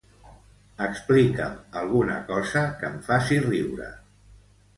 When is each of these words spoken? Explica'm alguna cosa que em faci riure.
Explica'm 0.85 1.59
alguna 1.81 2.15
cosa 2.31 2.65
que 2.81 2.91
em 2.93 2.97
faci 3.11 3.39
riure. 3.45 3.93